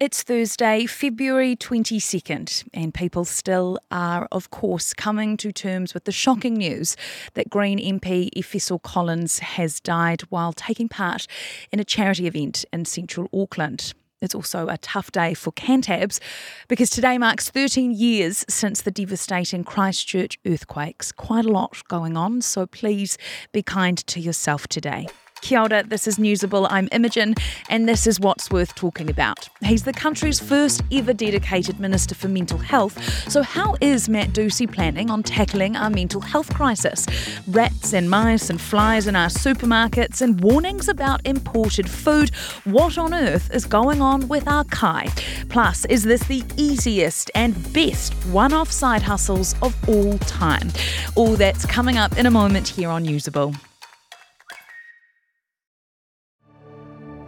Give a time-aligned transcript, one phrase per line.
[0.00, 6.10] It's Thursday, February 22nd, and people still are, of course, coming to terms with the
[6.10, 6.96] shocking news
[7.34, 11.26] that Green MP Efeso Collins has died while taking part
[11.70, 13.92] in a charity event in central Auckland.
[14.22, 16.18] It's also a tough day for Cantabs
[16.66, 21.12] because today marks 13 years since the devastating Christchurch earthquakes.
[21.12, 23.18] Quite a lot going on, so please
[23.52, 25.08] be kind to yourself today.
[25.42, 26.66] Kia ora, this is Newsable.
[26.70, 27.34] I'm Imogen,
[27.68, 29.48] and this is what's worth talking about.
[29.62, 33.30] He's the country's first ever dedicated Minister for Mental Health.
[33.30, 37.06] So, how is Matt Doocey planning on tackling our mental health crisis?
[37.48, 42.34] Rats and mice and flies in our supermarkets, and warnings about imported food.
[42.64, 45.08] What on earth is going on with our Kai?
[45.48, 50.68] Plus, is this the easiest and best one off side hustles of all time?
[51.16, 53.56] All that's coming up in a moment here on Newsable.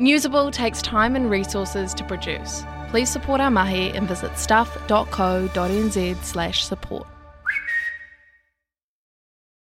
[0.01, 2.65] Newsable takes time and resources to produce.
[2.89, 7.07] Please support our mahi and visit stuff.co.nz slash support.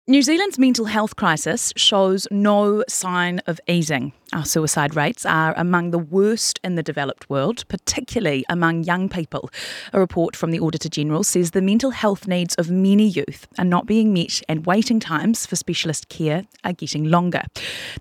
[0.07, 4.13] New Zealand's mental health crisis shows no sign of easing.
[4.35, 9.49] Our suicide rates are among the worst in the developed world, particularly among young people.
[9.95, 13.65] A report from the Auditor General says the mental health needs of many youth are
[13.65, 17.45] not being met and waiting times for specialist care are getting longer.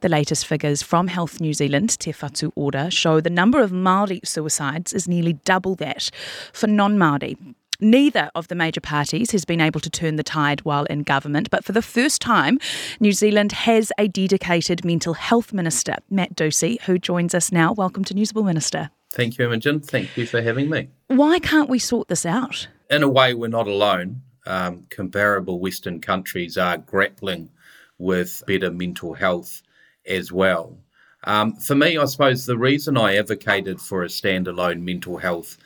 [0.01, 4.19] The latest figures from Health New Zealand, Te Whatu Ora, show the number of Māori
[4.27, 6.09] suicides is nearly double that
[6.51, 7.37] for non Māori.
[7.83, 11.49] Neither of the major parties has been able to turn the tide while in government,
[11.49, 12.57] but for the first time,
[13.01, 17.73] New Zealand has a dedicated mental health minister, Matt Doocey, who joins us now.
[17.73, 18.89] Welcome to Newsable Minister.
[19.11, 19.81] Thank you, Imogen.
[19.81, 20.91] Thank you for having me.
[21.07, 22.69] Why can't we sort this out?
[22.89, 24.21] In a way, we're not alone.
[24.47, 27.49] Um, comparable Western countries are grappling
[27.97, 29.61] with better mental health
[30.05, 30.77] as well.
[31.25, 35.57] Um, for me, I suppose the reason I advocated for a standalone mental health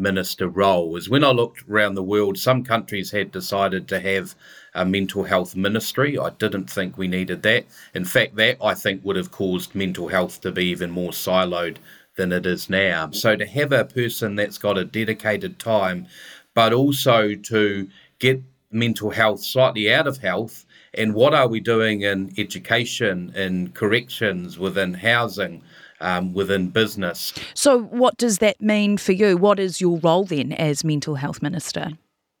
[0.00, 4.34] minister role is when I looked around the world, some countries had decided to have
[4.74, 6.18] a mental health ministry.
[6.18, 7.66] I didn't think we needed that.
[7.94, 11.76] In fact, that I think would have caused mental health to be even more siloed
[12.16, 13.10] than it is now.
[13.12, 16.06] So to have a person that's got a dedicated time,
[16.54, 17.88] but also to
[18.18, 20.64] get mental health slightly out of health
[20.94, 25.62] and what are we doing in education, in corrections, within housing,
[26.00, 27.32] um, within business.
[27.54, 29.36] So, what does that mean for you?
[29.36, 31.92] What is your role then as mental health minister?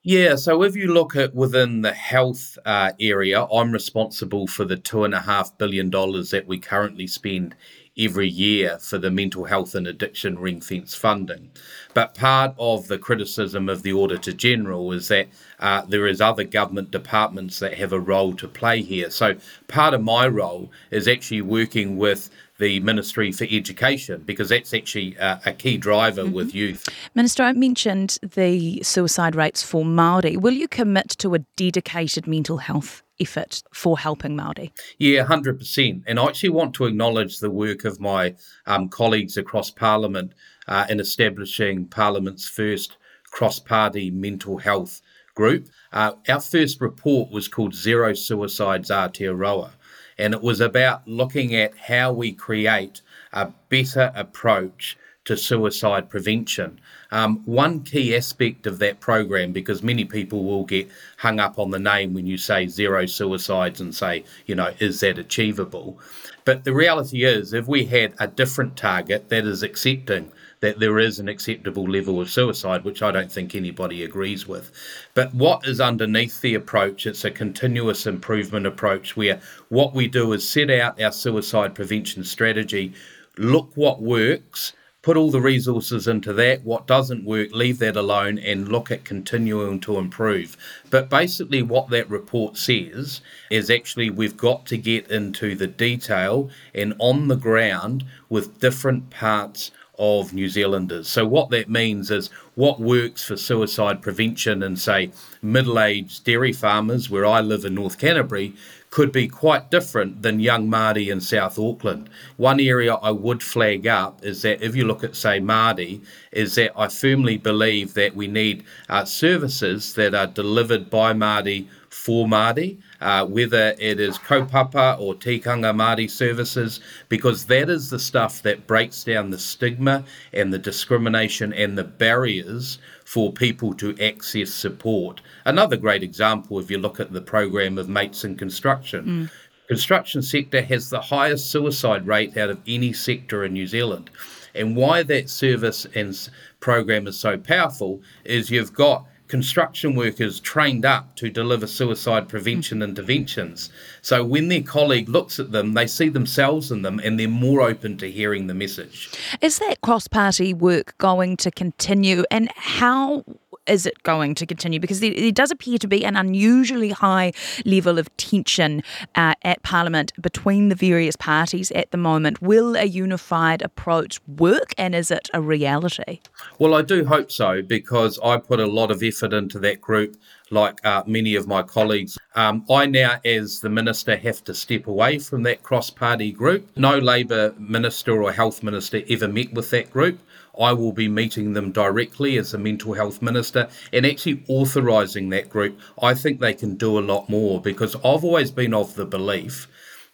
[0.02, 4.78] Yeah, so if you look at within the health uh, area, I'm responsible for the
[4.78, 7.54] two and a half billion dollars that we currently spend
[7.98, 11.50] every year for the mental health and addiction ring fence funding.
[11.92, 15.28] But part of the criticism of the Auditor General is that
[15.58, 19.10] uh, there is other government departments that have a role to play here.
[19.10, 19.36] So
[19.68, 25.16] part of my role is actually working with the Ministry for Education because that's actually
[25.16, 26.34] a, a key driver mm-hmm.
[26.34, 26.88] with youth.
[27.14, 30.36] Minister, I mentioned the suicide rates for Māori.
[30.36, 34.70] Will you commit to a dedicated mental health effort for helping Māori?
[34.98, 36.02] Yeah, 100%.
[36.06, 40.32] And I actually want to acknowledge the work of my um, colleagues across Parliament
[40.68, 42.96] uh, in establishing Parliament's first
[43.30, 45.00] cross party mental health
[45.34, 45.68] group.
[45.92, 49.70] Uh, our first report was called Zero Suicides Aotearoa
[50.20, 53.00] and it was about looking at how we create
[53.32, 56.80] a better approach to suicide prevention.
[57.10, 60.88] Um, one key aspect of that program, because many people will get
[61.18, 65.00] hung up on the name when you say zero suicides and say, you know, is
[65.00, 65.98] that achievable?
[66.44, 70.98] But the reality is, if we had a different target that is accepting that there
[70.98, 74.70] is an acceptable level of suicide, which I don't think anybody agrees with.
[75.14, 77.06] But what is underneath the approach?
[77.06, 82.24] It's a continuous improvement approach where what we do is set out our suicide prevention
[82.24, 82.92] strategy,
[83.38, 86.62] look what works, put all the resources into that.
[86.62, 90.58] What doesn't work, leave that alone and look at continuing to improve.
[90.90, 96.50] But basically, what that report says is actually we've got to get into the detail
[96.74, 101.06] and on the ground with different parts of New Zealanders.
[101.08, 106.52] So, what that means is what works for suicide prevention in, say, middle aged dairy
[106.52, 108.54] farmers, where I live in North Canterbury,
[108.88, 112.10] could be quite different than young Māori in South Auckland.
[112.38, 116.00] One area I would flag up is that if you look at, say, Māori,
[116.32, 121.68] is that I firmly believe that we need uh, services that are delivered by Māori
[121.90, 127.98] for Māori uh, whether it is kaupapa or tikanga Māori services, because that is the
[127.98, 133.96] stuff that breaks down the stigma and the discrimination and the barriers for people to
[134.00, 135.20] access support.
[135.44, 139.04] Another great example, if you look at the program of Mates in Construction.
[139.04, 139.30] Mm
[139.70, 144.10] construction sector has the highest suicide rate out of any sector in New Zealand.
[144.52, 146.28] And why that service and
[146.58, 152.82] program is so powerful is you've got construction workers trained up to deliver suicide prevention
[152.82, 153.70] interventions.
[154.02, 157.62] So when their colleague looks at them, they see themselves in them and they're more
[157.62, 159.10] open to hearing the message.
[159.40, 162.24] Is that cross party work going to continue?
[162.30, 163.24] And how
[163.70, 164.80] is it going to continue?
[164.80, 167.32] Because there, does appear to be an unusually high
[167.64, 168.82] level of tension
[169.14, 172.42] uh, at Parliament between the various parties at the moment.
[172.42, 176.20] Will a unified approach work and is it a reality?
[176.58, 180.16] Well, I do hope so because I put a lot of effort into that group
[180.50, 182.18] like uh, many of my colleagues.
[182.34, 186.68] Um, I now, as the minister, have to step away from that cross party group.
[186.76, 190.18] No Labour minister or health minister ever met with that group.
[190.60, 195.48] I will be meeting them directly as a mental health minister and actually authorising that
[195.48, 195.78] group.
[196.02, 199.66] I think they can do a lot more because I've always been of the belief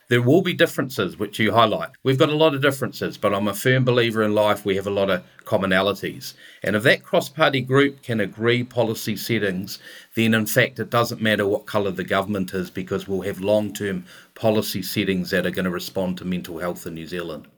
[0.08, 1.90] there will be differences, which you highlight.
[2.04, 4.86] We've got a lot of differences, but I'm a firm believer in life we have
[4.86, 6.34] a lot of commonalities.
[6.62, 9.80] And if that cross party group can agree policy settings,
[10.14, 13.72] then in fact it doesn't matter what colour the government is because we'll have long
[13.72, 14.04] term
[14.36, 17.48] policy settings that are going to respond to mental health in New Zealand.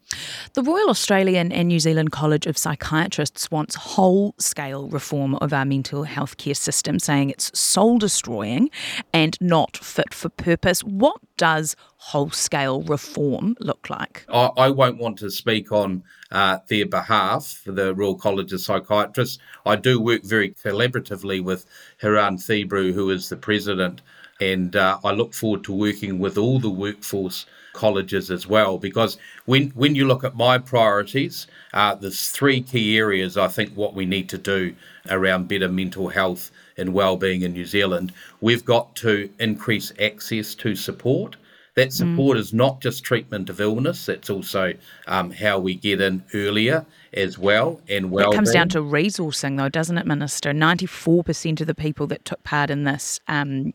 [0.55, 5.65] The Royal Australian and New Zealand College of Psychiatrists wants whole scale reform of our
[5.65, 8.71] mental health care system, saying it's soul destroying
[9.13, 10.83] and not fit for purpose.
[10.83, 14.25] What does whole scale reform look like?
[14.29, 18.61] I, I won't want to speak on uh, their behalf for the Royal College of
[18.61, 19.39] Psychiatrists.
[19.67, 21.67] I do work very collaboratively with
[22.01, 24.01] Hiran Thabrew, who is the president,
[24.41, 28.79] and uh, I look forward to working with all the workforce colleges as well.
[28.79, 33.75] Because when when you look at my priorities, uh, there's three key areas I think
[33.75, 34.75] what we need to do
[35.11, 38.13] around better mental health and well-being in New Zealand.
[38.41, 41.37] We've got to increase access to support.
[41.75, 41.93] That mm.
[41.93, 42.41] support mm.
[42.41, 44.75] is not just treatment of illness; it's also
[45.07, 48.33] um, how we get in earlier as well and well.
[48.33, 50.53] It comes down to resourcing, though, doesn't it, Minister?
[50.53, 53.73] Ninety-four percent of the people that took part in this um,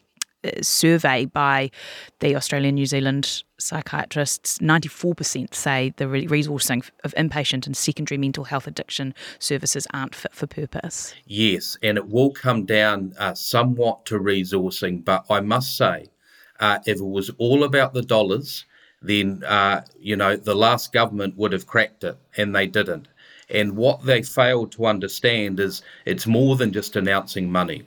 [0.62, 1.72] survey by
[2.20, 8.68] the Australian New Zealand psychiatrists, 94% say the resourcing of inpatient and secondary mental health
[8.68, 11.14] addiction services aren't fit for purpose.
[11.26, 16.08] Yes, and it will come down uh, somewhat to resourcing, but I must say,
[16.60, 18.66] uh, if it was all about the dollars,
[19.02, 23.08] then uh, you know the last government would have cracked it, and they didn't.
[23.50, 27.84] And what they failed to understand is it's more than just announcing money.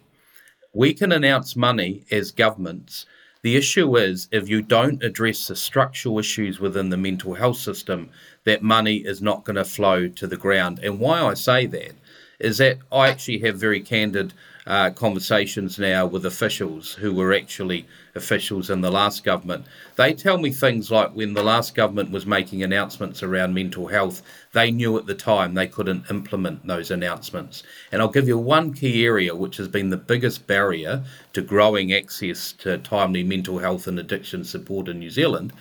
[0.77, 3.07] We can announce money as governments.
[3.41, 8.11] The issue is if you don't address the structural issues within the mental health system,
[8.45, 10.81] that money is not going to flow to the ground.
[10.83, 11.93] And why I say that
[12.39, 14.35] is that I actually have very candid
[14.67, 17.87] uh, conversations now with officials who were actually
[18.17, 19.65] officials in the last government.
[19.95, 24.23] They tell me things like when the last government was making announcements around mental health,
[24.53, 27.63] they knew at the time they couldn't implement those announcements.
[27.93, 31.05] And I'll give you one key area which has been the biggest barrier
[31.35, 35.53] to growing access to timely mental health and addiction support in New Zealand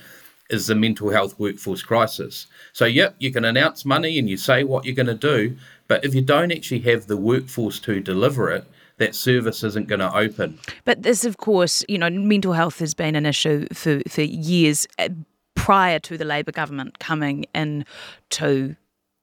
[0.50, 2.46] is the mental health workforce crisis.
[2.72, 5.56] So, yep, you can announce money and you say what you're going to do,
[5.88, 8.64] but if you don't actually have the workforce to deliver it,
[8.98, 10.58] that service isn't going to open.
[10.84, 14.86] But this, of course, you know, mental health has been an issue for, for years
[14.98, 15.10] uh,
[15.54, 17.84] prior to the Labour government coming in
[18.30, 18.76] to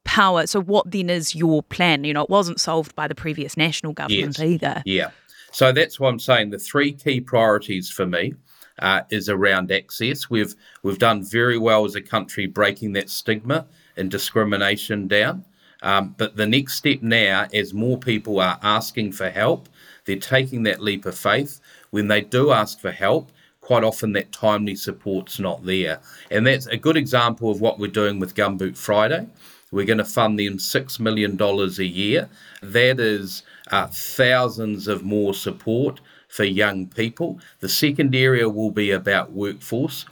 [0.04, 0.46] power.
[0.46, 2.04] So, what then is your plan?
[2.04, 4.42] You know, it wasn't solved by the previous national government yes.
[4.42, 4.84] either.
[4.86, 5.12] Yeah.
[5.54, 8.34] So that's why I'm saying the three key priorities for me
[8.80, 10.30] uh, is around access.
[10.30, 15.46] We've we've done very well as a country breaking that stigma and discrimination down.
[15.84, 19.70] Um, but the next step now, as more people are asking for help,
[20.06, 21.60] they're taking that leap of faith.
[21.92, 26.00] When they do ask for help, quite often that timely support's not there.
[26.32, 29.28] And that's a good example of what we're doing with Gumboot Friday.
[29.72, 32.30] We're going to fund them $6 million a year.
[32.62, 37.40] That is uh, thousands of more support for young people.
[37.60, 40.06] The second area will be about workforce.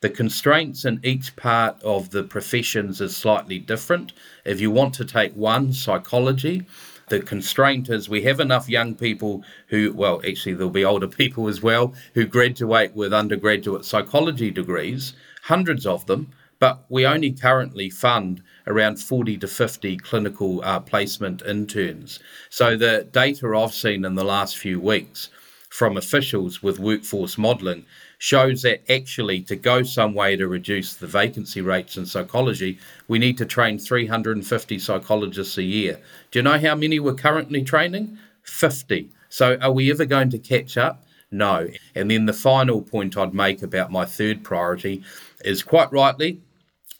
[0.00, 4.12] The constraints in each part of the professions is slightly different.
[4.44, 6.66] If you want to take one, psychology,
[7.08, 11.48] the constraint is we have enough young people who, well, actually, there'll be older people
[11.48, 17.90] as well, who graduate with undergraduate psychology degrees, hundreds of them, but we only currently
[17.90, 22.20] fund around 40 to 50 clinical uh, placement interns.
[22.50, 25.28] So the data I've seen in the last few weeks
[25.68, 27.84] from officials with workforce modelling
[28.18, 33.18] shows that actually to go some way to reduce the vacancy rates in psychology, we
[33.18, 36.00] need to train 350 psychologists a year.
[36.30, 38.18] Do you know how many we're currently training?
[38.42, 39.10] 50.
[39.28, 41.68] So are we ever going to catch up No.
[41.94, 45.04] And then the final point I'd make about my third priority
[45.44, 46.40] is quite rightly,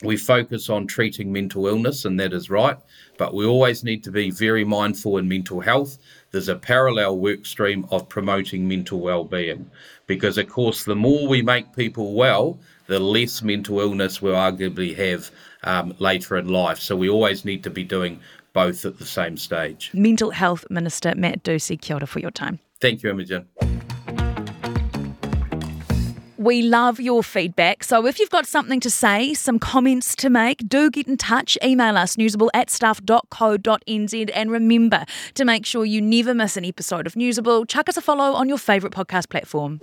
[0.02, 2.78] we focus on treating mental illness, and that is right,
[3.16, 5.98] but we always need to be very mindful in mental health.
[6.30, 9.70] There's a parallel work stream of promoting mental well-being
[10.06, 14.94] because, of course, the more we make people well, the less mental illness we'll arguably
[14.96, 15.30] have
[15.62, 16.78] um, later in life.
[16.78, 18.20] So we always need to be doing
[18.52, 19.90] both at the same stage.
[19.94, 22.58] Mental Health Minister Matt Doocey, kia ora for your time.
[22.80, 23.46] Thank you, Imogen.
[26.38, 27.82] We love your feedback.
[27.82, 31.58] So if you've got something to say, some comments to make, do get in touch.
[31.64, 34.30] Email us newsable at stuff.co.nz.
[34.32, 35.04] And remember
[35.34, 37.68] to make sure you never miss an episode of Newsable.
[37.68, 39.80] Chuck us a follow on your favourite podcast platform.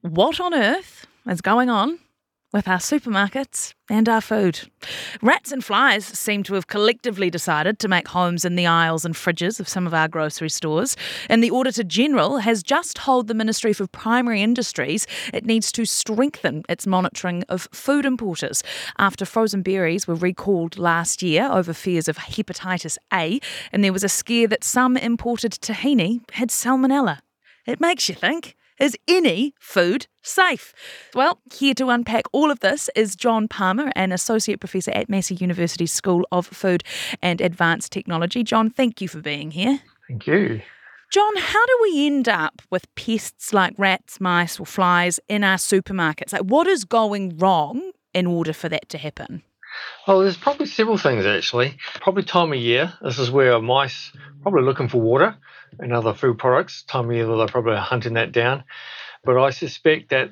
[0.00, 2.00] What on earth is going on
[2.52, 4.70] with our supermarkets and our food.
[5.20, 9.14] Rats and flies seem to have collectively decided to make homes in the aisles and
[9.14, 10.96] fridges of some of our grocery stores.
[11.28, 15.84] And the Auditor General has just told the Ministry for Primary Industries it needs to
[15.84, 18.62] strengthen its monitoring of food importers
[18.98, 23.40] after frozen berries were recalled last year over fears of hepatitis A.
[23.72, 27.18] And there was a scare that some imported tahini had salmonella.
[27.66, 28.56] It makes you think.
[28.80, 30.72] Is any food safe?
[31.12, 35.34] Well, here to unpack all of this is John Palmer, an Associate Professor at Massey
[35.34, 36.84] University School of Food
[37.20, 38.44] and Advanced Technology.
[38.44, 39.80] John, thank you for being here.
[40.06, 40.62] Thank you.
[41.10, 45.56] John, how do we end up with pests like rats, mice, or flies in our
[45.56, 46.32] supermarkets?
[46.32, 49.42] Like, what is going wrong in order for that to happen?
[50.06, 51.76] Well, there's probably several things actually.
[52.00, 52.92] Probably time of year.
[53.02, 55.36] This is where mice probably looking for water
[55.78, 56.82] and other food products.
[56.84, 58.64] Time of year they're probably hunting that down.
[59.24, 60.30] But I suspect that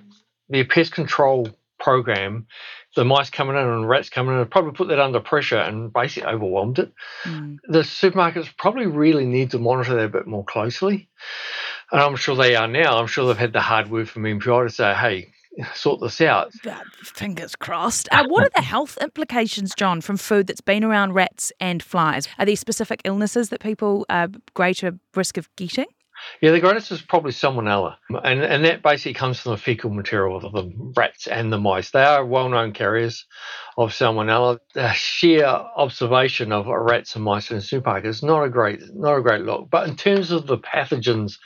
[0.48, 1.48] the pest control
[1.78, 2.46] program,
[2.94, 6.30] the mice coming in and rats coming in, probably put that under pressure and basically
[6.30, 6.92] overwhelmed it.
[7.24, 7.58] Mm.
[7.68, 11.08] The supermarkets probably really need to monitor that a bit more closely.
[11.92, 12.98] And I'm sure they are now.
[12.98, 15.32] I'm sure they've had the hard word from MPI to say, hey,
[15.74, 16.52] sort this out.
[17.02, 18.08] Fingers crossed.
[18.12, 22.28] Uh, what are the health implications, John, from food that's been around rats and flies?
[22.38, 25.86] Are there specific illnesses that people are greater risk of getting?
[26.40, 30.36] Yeah, the greatest is probably salmonella, and and that basically comes from the fecal material
[30.36, 31.90] of the rats and the mice.
[31.90, 33.26] They are well-known carriers
[33.76, 34.58] of salmonella.
[34.72, 39.16] The sheer observation of rats and mice in a supermarket is not a great not
[39.16, 39.68] a great look.
[39.70, 41.38] But in terms of the pathogens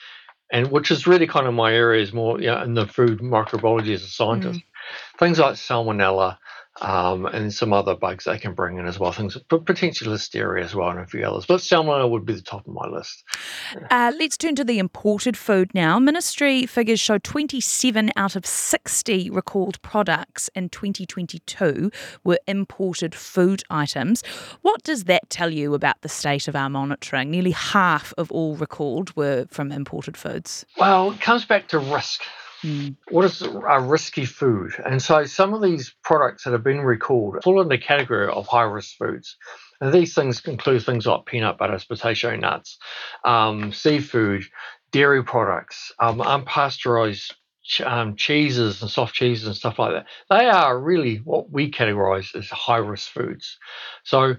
[0.52, 3.94] and which is really kind of my area is more know, in the food microbiology
[3.94, 4.60] as a scientist.
[4.60, 4.64] Mm.
[5.20, 6.38] Things like salmonella,
[6.80, 9.12] um, and some other bugs they can bring in as well.
[9.12, 11.44] Things, but potentially listeria as well, and a few others.
[11.46, 13.22] But salmonella would be the top of my list.
[13.90, 15.98] Uh, let's turn to the imported food now.
[15.98, 21.90] Ministry figures show 27 out of 60 recalled products in 2022
[22.24, 24.22] were imported food items.
[24.62, 27.30] What does that tell you about the state of our monitoring?
[27.30, 30.64] Nearly half of all recalled were from imported foods.
[30.78, 32.22] Well, it comes back to risk.
[32.62, 32.96] Mm.
[33.10, 34.72] What is a risky food?
[34.84, 38.46] And so some of these products that have been recalled fall in the category of
[38.46, 39.36] high risk foods.
[39.80, 42.78] And these things include things like peanut butter, potato nuts,
[43.24, 44.44] um, seafood,
[44.92, 47.32] dairy products, um, unpasteurized
[47.84, 50.06] um, cheeses and soft cheeses and stuff like that.
[50.28, 53.58] They are really what we categorize as high risk foods.
[54.04, 54.34] So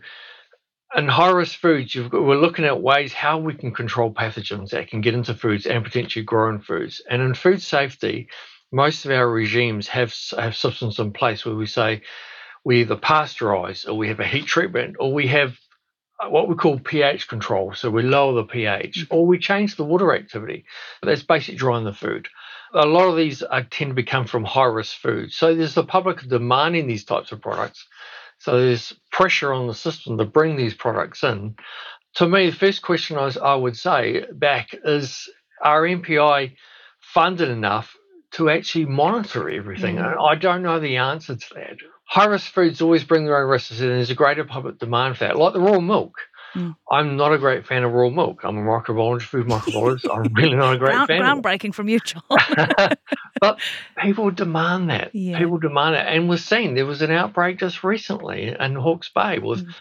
[0.95, 5.01] in high risk foods, we're looking at ways how we can control pathogens that can
[5.01, 7.01] get into foods and potentially grow in foods.
[7.09, 8.27] And in food safety,
[8.71, 12.01] most of our regimes have have systems in place where we say
[12.63, 15.57] we either pasteurize or we have a heat treatment or we have
[16.21, 17.73] uh, what we call pH control.
[17.73, 19.15] So we lower the pH mm-hmm.
[19.15, 20.65] or we change the water activity.
[21.01, 22.27] That's basically drying the food.
[22.73, 25.35] A lot of these are, tend to become from high risk foods.
[25.35, 27.85] So there's the public demanding these types of products.
[28.41, 31.55] So there's pressure on the system to bring these products in.
[32.15, 35.29] To me, the first question I, I would say back is
[35.63, 36.55] are MPI
[36.99, 37.95] funded enough
[38.31, 39.97] to actually monitor everything?
[39.97, 40.19] Mm.
[40.19, 41.77] I don't know the answer to that.
[42.05, 45.25] High risk foods always bring their own risks, and there's a greater public demand for
[45.25, 46.15] that, like the raw milk.
[46.55, 46.75] Mm.
[46.89, 48.41] I'm not a great fan of raw milk.
[48.43, 50.09] I'm a microbiologist, food microbiologist.
[50.13, 51.21] I'm really not a great Ground, fan.
[51.21, 52.23] Groundbreaking from you, John.
[53.39, 53.59] but
[54.01, 55.11] people demand that.
[55.13, 55.37] Yeah.
[55.37, 56.05] People demand it.
[56.07, 59.73] And we're seeing there was an outbreak just recently in Hawke's Bay with mm.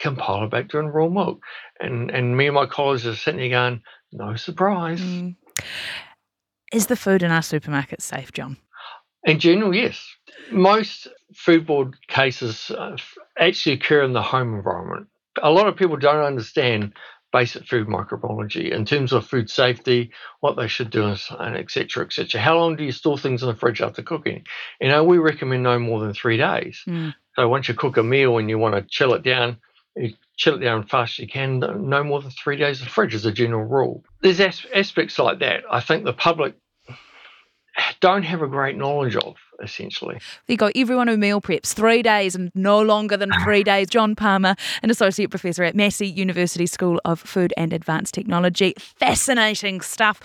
[0.00, 1.40] Campylobacter in raw milk.
[1.80, 3.82] And, and me and my colleagues are sitting there going,
[4.12, 5.00] no surprise.
[5.00, 5.36] Mm.
[6.72, 8.58] Is the food in our supermarkets safe, John?
[9.24, 10.06] In general, yes.
[10.50, 12.96] Most foodborne cases uh,
[13.38, 15.08] actually occur in the home environment
[15.42, 16.94] a lot of people don't understand
[17.32, 22.04] basic food microbiology in terms of food safety, what they should do, and etc.
[22.04, 22.40] etc.
[22.40, 24.44] How long do you store things in the fridge after cooking?
[24.80, 26.82] You know, we recommend no more than three days.
[26.86, 27.14] Mm.
[27.36, 29.58] So once you cook a meal and you want to chill it down,
[29.94, 31.58] you chill it down fast as you can.
[31.60, 34.04] No more than three days of fridge as a general rule.
[34.22, 35.64] There's as- aspects like that.
[35.70, 36.54] I think the public
[38.00, 40.14] don't have a great knowledge of essentially.
[40.46, 40.70] There you go.
[40.74, 43.88] Everyone who meal preps three days and no longer than three days.
[43.88, 48.74] John Palmer, an associate professor at Massey University School of Food and Advanced Technology.
[48.78, 50.20] Fascinating stuff.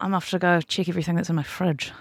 [0.00, 1.92] I'm off to go check everything that's in my fridge.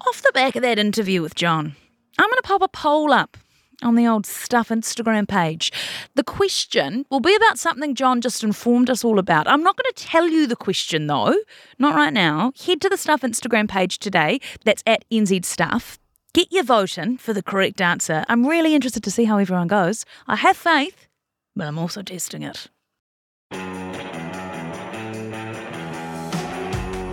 [0.00, 1.76] Off the back of that interview with John,
[2.18, 3.36] I'm going to pop a poll up
[3.82, 5.72] on the old Stuff Instagram page.
[6.14, 9.48] The question will be about something John just informed us all about.
[9.48, 11.36] I'm not going to tell you the question though,
[11.78, 12.52] not right now.
[12.64, 14.40] Head to the Stuff Instagram page today.
[14.64, 15.98] That's at NZ Stuff.
[16.34, 18.24] Get your vote in for the correct answer.
[18.28, 20.04] I'm really interested to see how everyone goes.
[20.26, 21.08] I have faith,
[21.54, 22.68] but I'm also testing it.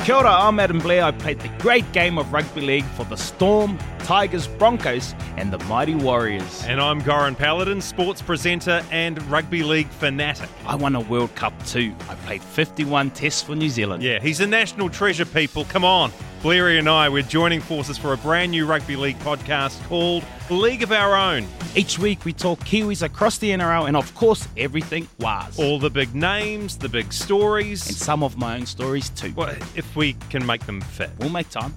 [0.03, 1.03] Kia ora, I'm Adam Blair.
[1.03, 5.59] I played the great game of rugby league for the Storm, Tigers, Broncos, and the
[5.65, 6.63] Mighty Warriors.
[6.65, 10.49] And I'm Goran Paladin, sports presenter and rugby league fanatic.
[10.65, 11.93] I won a World Cup too.
[12.09, 14.01] I played 51 tests for New Zealand.
[14.01, 15.65] Yeah, he's a national treasure, people.
[15.65, 16.11] Come on.
[16.41, 20.83] Blairy and I, we're joining forces for a brand new rugby league podcast called League
[20.83, 21.45] of Our Own.
[21.75, 25.59] Each week we talk Kiwis across the NRL and, of course, everything was.
[25.59, 27.85] All the big names, the big stories.
[27.87, 29.33] And some of my own stories too.
[29.35, 31.09] Well, if we can make them fit.
[31.19, 31.75] We'll make time.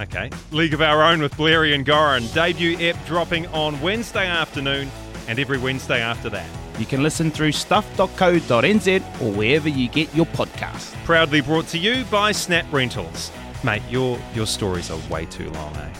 [0.00, 0.30] Okay.
[0.52, 2.32] League of Our Own with Blairy and Goran.
[2.32, 4.88] Debut ep dropping on Wednesday afternoon
[5.26, 6.48] and every Wednesday after that.
[6.78, 10.94] You can listen through stuff.co.nz or wherever you get your podcast.
[11.04, 13.32] Proudly brought to you by Snap Rentals.
[13.62, 15.92] Mate, your your stories are way too long, eh?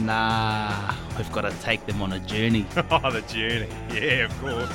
[0.00, 2.66] Nah, we've got to take them on a journey.
[2.90, 3.68] oh, the journey.
[3.90, 4.68] Yeah, of course.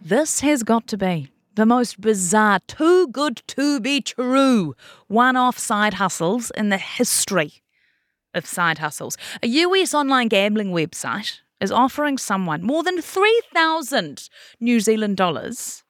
[0.00, 4.76] this has got to be the most bizarre, too good to be true
[5.08, 7.64] one off side hustles in the history
[8.32, 9.16] of side hustles.
[9.42, 14.28] A US online gambling website is offering someone more than 3,000
[14.60, 15.84] New Zealand dollars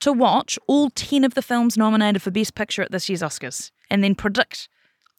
[0.00, 3.70] to watch all 10 of the films nominated for Best Picture at this year's Oscars
[3.90, 4.68] and then predict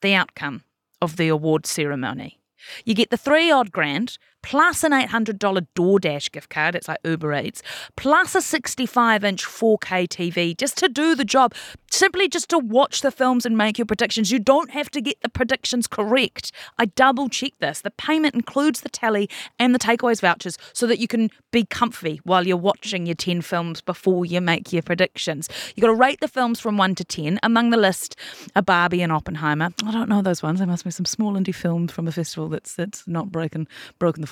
[0.00, 0.64] the outcome
[1.00, 2.40] of the award ceremony.
[2.84, 7.32] You get the three odd grand plus an $800 DoorDash gift card, it's like Uber
[7.34, 7.62] Eats,
[7.96, 11.54] plus a 65 inch 4K TV just to do the job,
[11.90, 14.30] simply just to watch the films and make your predictions.
[14.30, 16.52] You don't have to get the predictions correct.
[16.78, 17.80] I double check this.
[17.80, 22.20] The payment includes the tally and the takeaways vouchers so that you can be comfy
[22.24, 25.48] while you're watching your 10 films before you make your predictions.
[25.74, 27.38] You've got to rate the films from 1 to 10.
[27.42, 28.16] Among the list
[28.56, 29.70] are Barbie and Oppenheimer.
[29.86, 30.58] I don't know those ones.
[30.58, 34.22] There must be some small indie film from a festival that's that's not broken broken
[34.22, 34.31] the.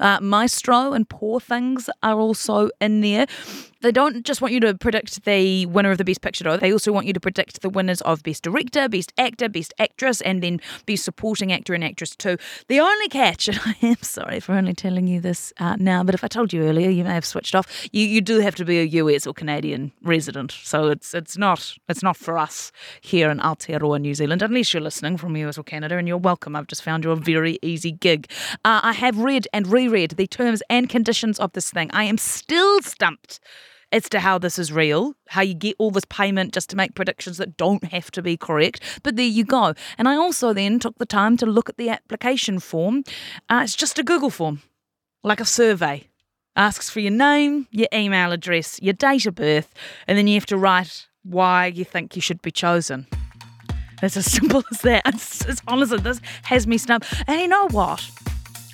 [0.00, 3.26] Uh, Maestro and Poor Things are also in there.
[3.82, 6.56] They don't just want you to predict the winner of the Best Picture, though.
[6.56, 10.20] They also want you to predict the winners of Best Director, Best Actor, Best Actress,
[10.20, 12.36] and then Best Supporting Actor and Actress, too.
[12.68, 16.14] The only catch, and I am sorry for only telling you this uh, now, but
[16.14, 17.88] if I told you earlier, you may have switched off.
[17.90, 20.52] You, you do have to be a US or Canadian resident.
[20.52, 24.82] So it's it's not it's not for us here in Aotearoa, New Zealand, unless you're
[24.82, 26.54] listening from US or Canada, and you're welcome.
[26.54, 28.30] I've just found you a very easy gig.
[28.64, 31.90] Uh, I have read and reread the terms and conditions of this thing.
[31.92, 33.40] I am still stumped
[33.92, 36.94] as to how this is real, how you get all this payment just to make
[36.94, 39.00] predictions that don't have to be correct.
[39.02, 39.74] But there you go.
[39.98, 43.04] And I also then took the time to look at the application form.
[43.48, 44.62] Uh, it's just a Google form,
[45.22, 46.08] like a survey.
[46.56, 49.72] Asks for your name, your email address, your date of birth,
[50.06, 53.06] and then you have to write why you think you should be chosen.
[54.02, 55.02] It's as simple as that.
[55.06, 57.12] It's, it's honestly, this has me stumped.
[57.26, 58.02] And you know what?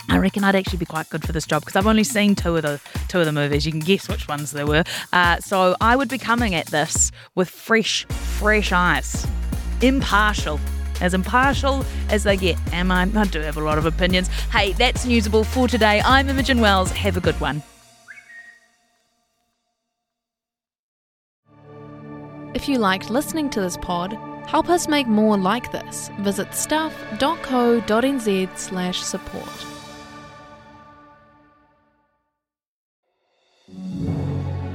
[0.09, 2.57] I reckon I'd actually be quite good for this job because I've only seen two
[2.57, 3.67] of the two of the movies.
[3.67, 4.85] You can guess which ones they were.
[5.13, 9.27] Uh, so I would be coming at this with fresh, fresh eyes,
[9.83, 10.59] impartial.
[11.01, 13.03] As impartial as they get, am I?
[13.03, 14.27] I do have a lot of opinions.
[14.51, 16.03] Hey, that's Newsable for today.
[16.05, 16.91] I'm Imogen Wells.
[16.91, 17.63] Have a good one.
[22.55, 24.19] If you liked listening to this pod,
[24.49, 26.11] help us make more like this.
[26.21, 26.99] Visit stuff.co.nz
[28.59, 29.78] slash support.